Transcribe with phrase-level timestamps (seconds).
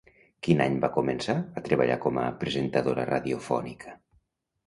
[0.45, 3.97] Quin any va començar a treballar com a presentadora radiofònica?